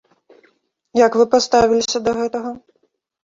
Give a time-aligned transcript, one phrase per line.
[1.05, 2.55] Як вы паставіліся да гэтага?